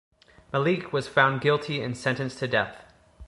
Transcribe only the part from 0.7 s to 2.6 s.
was found guilty and sentenced to